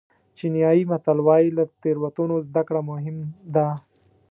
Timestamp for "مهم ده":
2.91-3.67